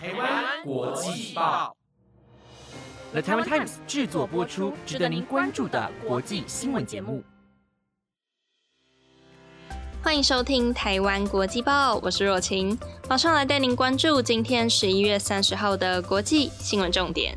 [0.00, 1.76] 台湾国际报
[3.10, 7.20] ，The Taiwan Times 制作播出，值得您关注的国际新闻节目。
[10.00, 17.36] 欢迎收听台湾国际报，我是若晴，马上来带您关注今天十一月三十号的国际新闻重点。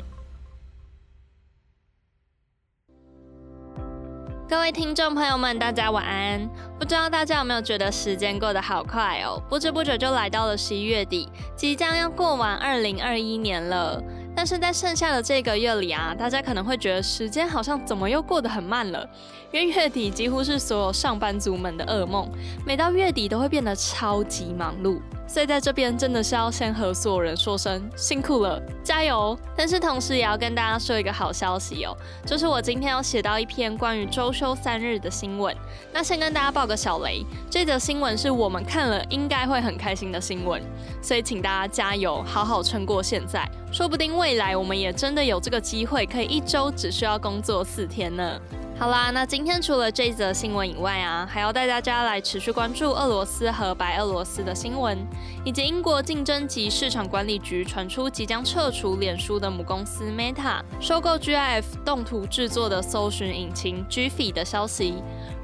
[4.52, 6.46] 各位听众朋友们，大家晚安。
[6.78, 9.42] 不知道大家有没有觉得时间过得好快哦？
[9.48, 11.26] 不知不觉就来到了十一月底，
[11.56, 13.98] 即将要过完二零二一年了。
[14.36, 19.08] 但是在剩下的这个月里啊，大家可能会觉得时间好像怎么又过得很慢了。
[19.52, 22.28] 因为月底几乎是所有上班族们的噩梦，
[22.66, 25.00] 每到月底都会变得超级忙碌。
[25.32, 29.34] 所以在这边真的是要先和所有人说声辛苦了，加油！
[29.56, 31.96] 但是同时也要跟大家说一个好消息哦，
[32.26, 35.56] 就是我今天要写到一篇关于周休三日的新闻。
[35.90, 40.62] 那先跟大家报个小雷，这则新闻是我们看了应该会很开心的新闻，
[41.00, 48.38] 所以请大家加油，好好撑过现在，说不定未来我们也真的有这个机会，可以一周只需要工作四天呢。
[48.78, 54.98] 好啦，那今天除了这则新闻以外啊，还要带大家来持续关注俄罗斯和白俄罗斯的新闻，
[55.42, 64.96] 以及英国竞争及市场管理局传出即将撤除脸书的母公司 Meta 收购 GIF 动图制作的搜寻引擎 g i f 的消息。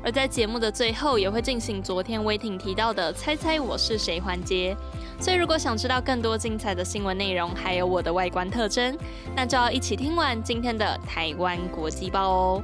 [0.08, 4.74] 而在节目的最后，也会进行昨天威霆提到的“猜猜我是谁”环节。
[5.20, 8.96] 所以，如果想知道更多精彩的新闻内容，还有我的外观特征，
[9.36, 12.62] 那就要一起听完今天的台湾国际报哦。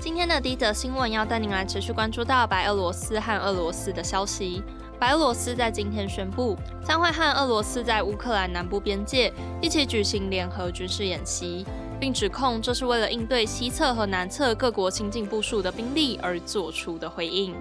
[0.00, 4.64] 今天的第一则新闻要带您来持续关注到白俄罗斯和俄罗斯的消息。
[4.98, 9.30] 白俄罗斯在今天宣布，将会和俄罗斯在乌克兰南部边界
[9.60, 11.66] 一起举行联合军事演习，
[12.00, 17.54] 并指控这是为了应对西侧和南侧各国新进部署的兵力而做出的回应。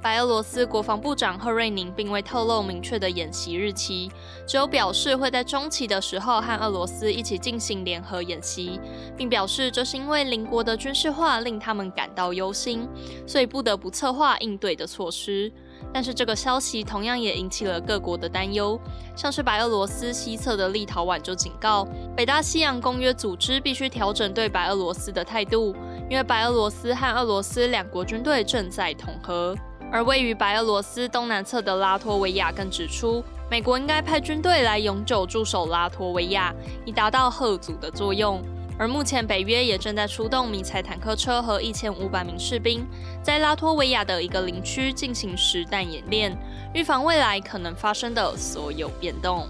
[0.00, 4.08] 白俄罗斯国防部长赫瑞宁并未透露明确的演习日期，
[4.46, 8.80] 只有表示会在中期的时候和俄罗斯一起进行联合演习，
[9.16, 12.88] 并表示这是因为邻国的军事化令他们感到忧心，
[13.26, 15.52] 所以不得不策划应对的措施。
[15.92, 18.78] 但是这个消息同样也引起了各国的担忧，
[19.16, 25.74] 像是白俄罗斯西侧的立陶宛就警告，北大西洋公约组织必须调整对白俄罗斯的态度，
[26.10, 29.56] 因为白俄罗斯和俄罗斯两国军队正在统合。
[29.90, 38.42] 而位于白俄罗斯东南侧的拉脱维亚更指出，美国应该派军队来永久驻守拉脱维亚，以达到贺阻的作用。
[38.78, 42.86] 而目前北约也正在出动迷彩坦克车和一千五百名士兵，
[43.22, 46.36] 在拉脱维亚的一个林区进行实弹演练，
[46.72, 49.48] 预防未来可能发生的所有变动。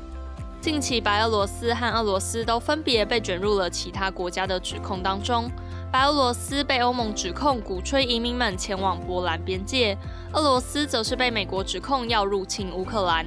[0.60, 5.48] 近期，白俄罗斯和俄罗斯都分别被卷入了其他国家的指控当中。
[5.92, 9.96] 白俄罗斯被欧盟指控鼓吹移民们前往波兰边界，
[10.32, 13.24] 俄罗斯则是被美国指控要入侵乌克兰。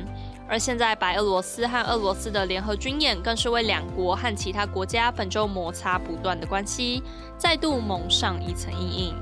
[0.52, 7.02] 而现在，白俄罗斯和俄罗斯的联合军演，更是为两国和其他国家本周摩擦不断的关系，
[7.38, 9.16] 再度蒙上一层阴影。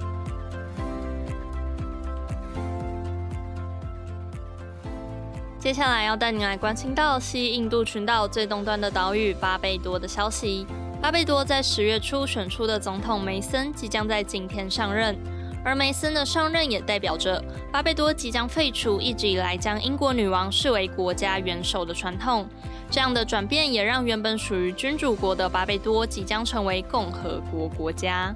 [5.60, 10.66] 接下来要带您来关心到西印度群岛最东端的岛屿巴贝多的消息。
[11.00, 15.16] 巴贝多在十月初选出的总统梅森即将在今天上任，
[15.64, 22.48] 而梅森的上任也代表着巴贝多即将废除一直以来将英国女王视为国家元首的传统。
[22.90, 28.34] 这样的转变也让原本属于君主国的巴贝多即将成为共和国国家。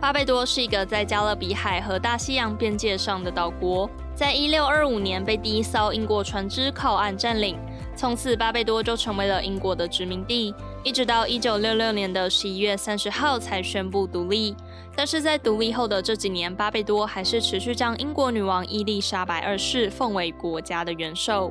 [0.00, 7.58] 巴贝多是一个在加勒比海和大西洋边界上的岛国，在一六二五年被第一艘英国船只靠岸占领。
[7.94, 14.56] 从此，巴贝多就成为了英国的殖民地，一直到一九六六年的十一月三十号才宣布独立。
[14.96, 21.50] 但是在独立后的这几年，巴贝多还是持续将英国女王伊丽莎白二世奉为国家的元首。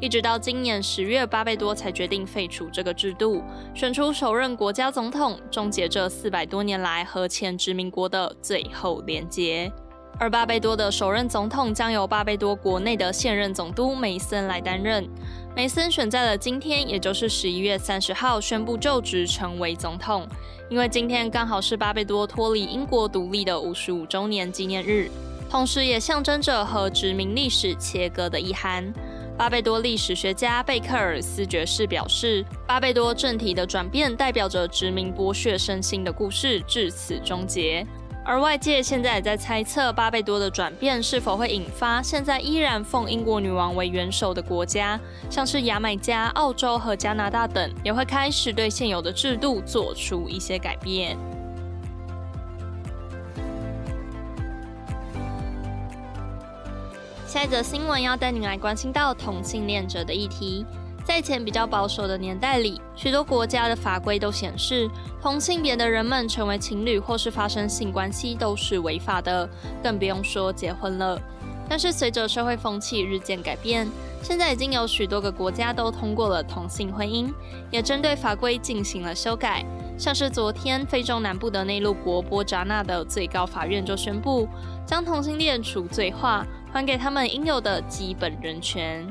[0.00, 3.42] 一直到今年十月，巴贝多才决定废除这个制度，
[3.74, 9.70] 选出首任国家总统，终结这四百多年来和前殖民国的最后连结。
[10.20, 15.08] 而巴贝多的首任总统将由巴贝多国内的现任总督梅森来担任。
[15.54, 20.26] 梅森选在了今天，也就是十一月三十号宣布就职成为总统，
[20.70, 25.10] 因为今天刚好是巴贝多脱离英国独立的五十五周年纪念日，
[25.48, 28.92] 同时也象征着和殖民历史切割的遗憾。
[29.38, 37.86] 巴贝多历史学家贝克尔斯爵士表示，巴贝多政体的转变代表着殖民剥削身心的故事至此终结。
[38.28, 51.16] 而外界现在也在猜测巴贝多的转变是否会引发现在依然奉英国女王为元首的国家，像是牙买加、澳洲和加拿大等，也会开始对现有的制度做出一些改变。
[57.26, 60.66] 下一则新闻要带您来关心到同性恋者的议题。
[61.08, 64.86] 在前比较保守的年代里，许多国家的法规都显示，
[65.22, 69.48] 同性别的人们成为情侣或是发生性关系都是违法的，
[69.82, 71.18] 更不用说结婚了。
[71.66, 73.88] 但是随着社会风气日渐改变，
[74.22, 77.32] 现在已经有许多个国家都通过了同性婚姻，
[77.70, 79.64] 也针对法规进行了修改。
[79.96, 84.46] 像是昨天，非洲南部的内陆国波扎纳的最高法院就宣布，
[84.84, 86.46] 将同性恋除罪化。
[86.70, 89.10] 还给他们应有的基本人权。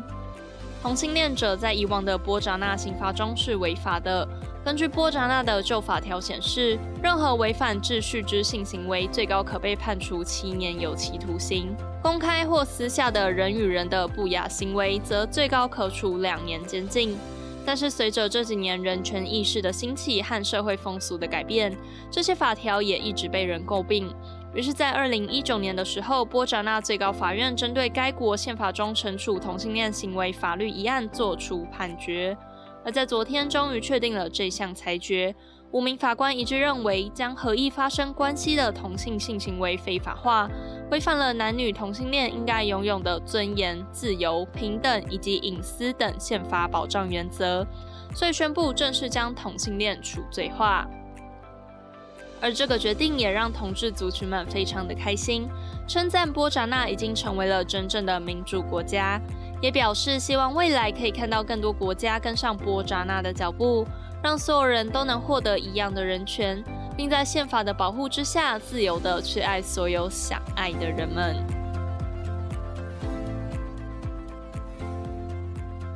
[0.87, 4.25] 同性恋者在以往的波扎纳刑罚中是违法的。
[4.63, 17.17] 根据波扎纳的旧法条显示，任何违反秩序之性行为，最高可被判处七年有期徒刑；公开或私下的人与人的不雅行为，则最高可处两年监禁。
[17.65, 21.75] 但是，随着这几年人权意识的兴起和社会风俗的改变，
[22.09, 24.09] 这些法条也一直被人诟病。
[24.53, 32.35] 于是，在二零一九年的时候，波扎纳最高法院针对该国宪法中惩处同性恋行为法律一案作出判决，
[32.83, 35.35] 而在昨天终于确定了这项裁决。
[35.71, 40.49] 五名法官一致认为，将合意发生关系的同性性行为非法化，
[40.89, 47.67] 违反了男女同性恋应该拥有的尊严、自由、平等以及隐私等宪法保障原则，
[48.15, 50.87] 所以宣布正式将同性恋处罪化。
[52.41, 55.47] 而这个决定也让同志族群们非常的开心，
[55.87, 59.19] 称赞波扎纳已经成为了真正的民主国家，
[59.61, 63.87] 也表示希望未来可以看到更多国家跟上波扎纳的脚步，
[64.21, 66.63] 让所有人都能获得一样的人权，
[66.95, 71.35] 并在宪法的保护之下，自由的去爱所有想爱的人们。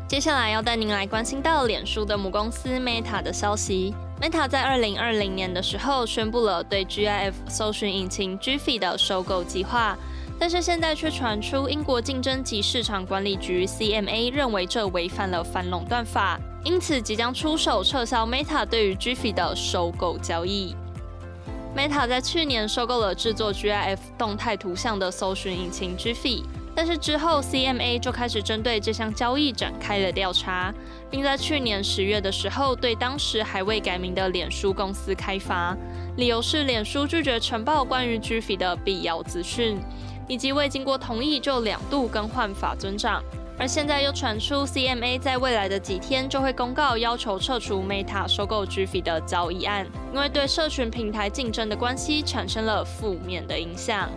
[0.08, 3.96] 接下来要带您来关心到脸书的母公司 Meta 的消息。
[4.21, 9.97] Meta 在二零二零年的时候宣布了对 GIF 搜寻引擎 g f i 的收购计划，
[10.38, 20.75] 但是现在却传出英国竞争及市场管理局 CMA 认为这违反了反垄断法，因此即将出手撤销 Meta 对于 g f i 的收购交易。
[21.75, 26.44] Meta 在去年收购了制作 GIF 动态图像的搜寻引擎 g f i。
[26.73, 30.73] 但是之后，CMA 就开始针对这项交易展开了调查，
[31.09, 35.75] 并在去年十月的时候对当时还未改名的脸书公司开罚，
[36.15, 39.77] 理由是脸书拒绝呈报关于 g f i 的必要资讯，
[40.29, 43.21] 以及未经过同意就两度更换法尊长。
[43.59, 54.09] 而现在又传出 CMA 在未来的几天就会公告要求撤除 Meta 收购 g f i 的交易案，因为对社群平台竞争的关系产生了负面的影响。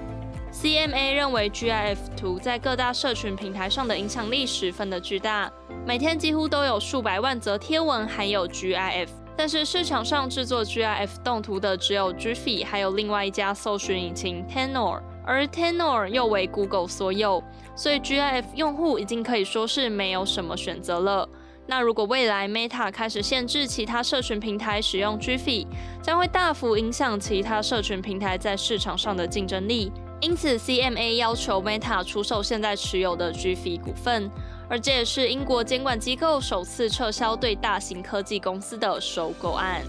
[0.64, 5.52] CMA 认为 GIF 图在各大社群平台上的影响力十分的巨大，
[5.86, 17.44] 每天几乎都有数百万则贴文含有 GIF，但是市场上制作 GIF 动图的只有 Giphy，还有另外一家搜寻引擎 Tenor，而 Tenor 又为 Google 所有，
[17.76, 21.28] 所以 GIF 用户已经可以说是没有什么选择了。
[21.66, 25.66] 那如果未来 Meta 开始限制其他社群平台使用 Giphy，
[26.02, 29.92] 将会大幅影响其他社群平台在市场上的竞争力。
[30.20, 34.30] 因此，CMA 要求 Meta 出售现在持有的 GIF 股份，
[34.68, 39.82] 而这也是英国监管机构首次撤销对大型科技公司的收购案。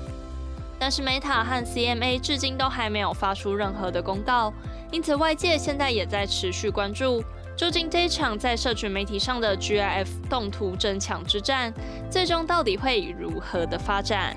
[0.78, 4.52] 但是，Meta 和 CMA 至今都还没有发出任何的公告，
[4.92, 7.24] 因此外界现在也在持续关注，
[7.56, 11.74] 究竟这一场在社群媒体上的 GIF 动图争抢之战，
[12.12, 14.36] 最终到底会如何的发展？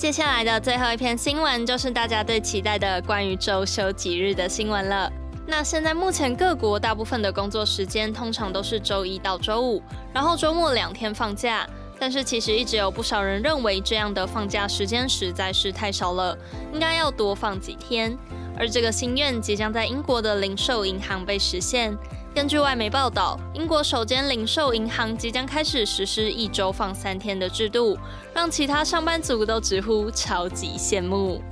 [0.00, 5.12] 接下来的最后一篇新闻，就是大家最期待的关于周休几日的新闻了。
[5.46, 11.68] 那现在目前各国大部分的工作时间通常都是周一到周五，然后周末两天放假。
[11.98, 16.34] 但是其实一直有不少人认为这样的放假时间实在是太少了，
[16.72, 18.16] 应该要多放几天。
[18.58, 21.94] 而这个心愿即将在英国的零售银行被实现。
[22.32, 27.98] 根据外媒报道，英国首间零售银行即将开始实施一周放三天的制度，
[28.32, 31.42] 让其他上班族都直呼超级羡慕。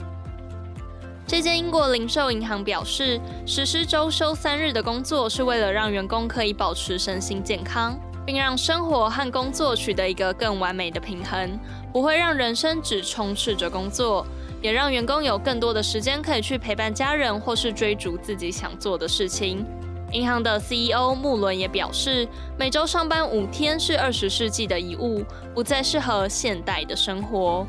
[1.27, 11.59] 这间英国零售银行表示，实施周休三日的工作是为了让员工可以保持身心健康，并让生活和工作取得一个更完美的平衡，
[11.93, 14.25] 不会让人生只充斥着工作，
[14.63, 19.67] 也让员工有更多的时间可以去陪伴家人或是追逐自己想做的事情。
[20.13, 22.27] 银行的 CEO 穆伦也表示，
[22.59, 25.23] 每周上班五天是二十世纪的遗物，
[25.55, 27.67] 不再适合现代的生活。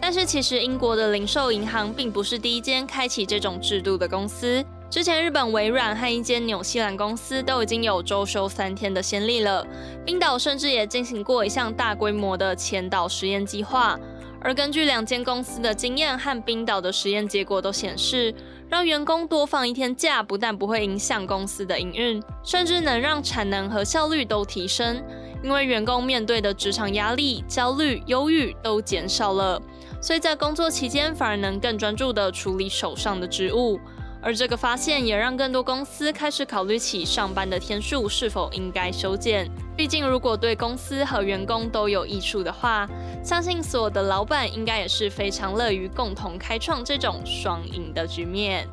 [0.00, 4.64] 但是，其实英国的零售银行并不是第一间开启这种制度的公司。
[4.88, 9.66] 之前，日本微软和一间纽西兰公司都已经有周休三天的先例了。
[10.04, 13.98] 冰岛甚至也进行过一项大规模的前岛实验计划。
[14.40, 18.32] 而根据两间公司的经验和冰岛的实验结果都显示。
[18.72, 25.04] 让员工多放一天假，不但不会影响公司的营运，甚至能让产能和效率都提升。
[25.42, 29.60] 因为员工面对的职场压力、焦虑、忧郁都减少了，
[30.00, 33.78] 所以在工作期间反而能更专注地处理手上的职务。
[34.22, 39.50] 而这个发现也让更多公司开始考虑起上班的天数是否应该修建。
[39.76, 42.88] 毕竟，如果对公司和员工都有益处的话，
[43.24, 48.68] 相信所有的老板应该也是非常乐于共同开创这种双赢的局面。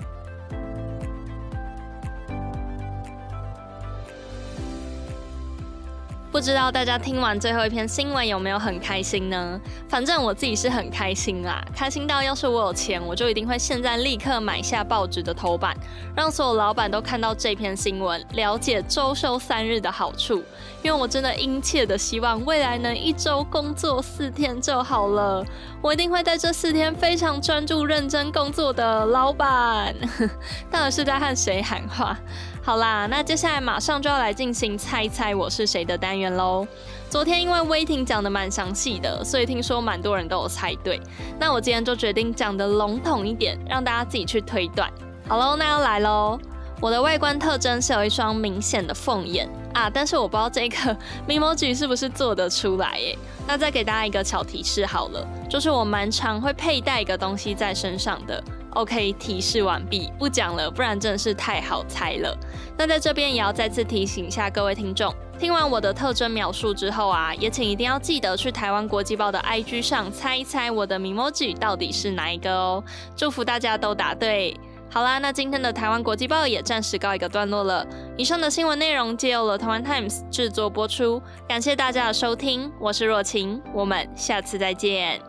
[6.32, 9.60] 不知道大家听完最后一篇新闻有没有很开心呢？
[9.88, 15.76] 反正我自己是很开心啦，开心到要是我有钱，我就一定会现在立刻买下报纸的头版，
[16.16, 20.44] 让所有老板都看到这篇新闻，了解周休三日的好处。
[20.84, 25.44] 因为我真的殷切的希望未来能一周工作四天就好了，
[25.82, 29.96] 我一定会在这四天非常专注认真工作的老板。
[30.70, 32.16] 到底是在和谁喊话？
[32.62, 36.68] 好啦，那接下来马上就要来进行猜猜我是谁的单元喽。
[37.10, 41.02] 昨天因为威霆讲的蛮详细的，所以听说蛮多人都有猜对。
[41.40, 44.92] 那我今天就决定讲的笼统一点，让大家自己去推断。
[45.28, 46.38] 好喽，那要来喽。
[46.82, 50.98] 我的外观特征是有一双明显的凤眼啊，但是我不知道这个
[51.28, 53.18] emoji 是不是做得出来耶。
[53.48, 58.42] 那再给大家一个小提示好了，就是我蛮常会佩戴一个东西在身上的。
[58.76, 62.38] OK，提示完毕，不讲了，不然真的是太好猜了。
[62.80, 72.82] 那在这边也要再次提醒一下各位听众，听完我的特征描述之后啊，也请一定要记得去台湾国际报的 IG 上猜一猜我的 emoji 到底是哪一个哦。
[73.18, 74.58] 祝福大家都答对。
[74.90, 77.86] 好啦，那今天的台湾国际报也暂时告一个段落了。
[78.16, 85.29] 以上的新闻内容皆由了台湾 Times 制作播出，感谢大家的收听，我是若晴，我们下次再见。